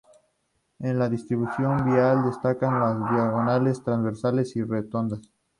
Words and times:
En 0.79 0.97
la 0.97 1.07
distribución 1.09 1.85
vial 1.85 2.23
destacan 2.25 2.79
las 2.79 3.11
diagonales, 3.11 3.83
transversales 3.83 4.55
y 4.55 4.63
rotondas. 4.63 5.21